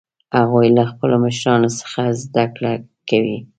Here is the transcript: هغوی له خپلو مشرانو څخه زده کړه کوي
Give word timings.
هغوی 0.37 0.67
له 0.77 0.83
خپلو 0.91 1.15
مشرانو 1.25 1.69
څخه 1.79 2.01
زده 2.23 2.45
کړه 2.55 2.73
کوي 3.09 3.37